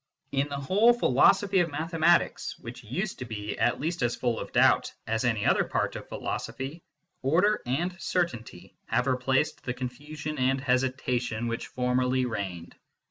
In 0.31 0.49
the 0.49 0.57
whole 0.57 0.93
philosophy 0.93 1.59
of 1.59 1.69
mathematics, 1.69 2.57
which 2.57 2.81
8o 2.81 2.85
MYSTICISM 2.85 2.89
AND 2.89 2.95
LOGIC 2.95 3.01
used 3.03 3.19
to 3.19 3.25
be 3.25 3.59
at 3.59 3.79
least 3.79 4.01
as 4.01 4.15
full 4.15 4.39
of 4.39 4.51
doubt 4.51 4.91
as 5.05 5.23
any 5.25 5.45
other 5.45 5.63
part 5.63 5.95
of 5.95 6.09
philosophy, 6.09 6.81
order 7.21 7.61
and 7.67 7.95
certainty 8.01 8.75
have 8.87 9.05
replaced 9.05 9.63
the 9.63 9.75
con 9.75 9.89
fusion 9.89 10.39
and 10.39 10.59
hesitation 10.59 11.47
which 11.47 11.67
formerly 11.67 12.25
reigned. 12.25 12.75